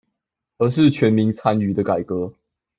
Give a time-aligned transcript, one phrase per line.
[0.57, 2.33] 而是全民參與的改革